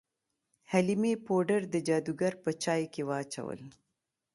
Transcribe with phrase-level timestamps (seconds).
[0.71, 3.59] حلیمې پوډر د جادوګر په چای کې واچول.